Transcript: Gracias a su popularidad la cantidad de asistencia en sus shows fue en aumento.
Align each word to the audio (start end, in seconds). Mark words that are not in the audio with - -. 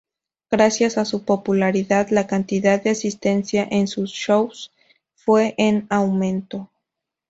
Gracias 0.49 0.97
a 0.97 1.05
su 1.05 1.25
popularidad 1.25 2.09
la 2.09 2.25
cantidad 2.25 2.81
de 2.81 2.89
asistencia 2.89 3.67
en 3.69 3.87
sus 3.87 4.09
shows 4.11 4.71
fue 5.13 5.53
en 5.59 5.85
aumento. 5.91 6.71